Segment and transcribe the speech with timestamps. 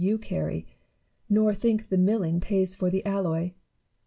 [0.03, 0.65] you carry,
[1.29, 3.51] nor think the milling pays for the alloy.